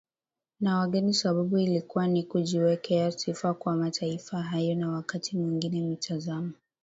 na 0.59 0.79
wageni 0.79 1.13
sababu 1.13 1.57
ilikuwa 1.57 2.07
ni 2.07 2.23
kujiwekea 2.23 3.11
sifa 3.11 3.53
kwa 3.53 3.75
mataifa 3.75 4.41
hayo 4.41 4.75
na 4.75 4.91
wakati 4.91 5.37
mwingine 5.37 5.81
mitazamo 5.81 6.51